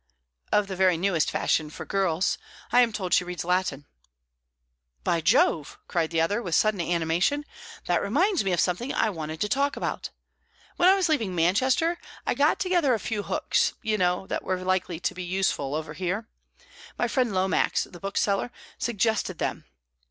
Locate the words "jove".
5.21-5.77